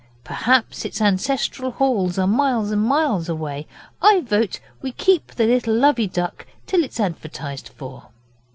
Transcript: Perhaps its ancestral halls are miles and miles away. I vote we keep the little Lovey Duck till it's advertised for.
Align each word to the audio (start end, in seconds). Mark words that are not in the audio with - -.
Perhaps 0.23 0.83
its 0.83 0.99
ancestral 0.99 1.69
halls 1.69 2.17
are 2.17 2.25
miles 2.25 2.71
and 2.71 2.81
miles 2.81 3.29
away. 3.29 3.67
I 4.01 4.21
vote 4.21 4.59
we 4.81 4.93
keep 4.93 5.27
the 5.27 5.45
little 5.45 5.75
Lovey 5.75 6.07
Duck 6.07 6.47
till 6.65 6.83
it's 6.83 6.99
advertised 6.99 7.69
for. 7.69 8.07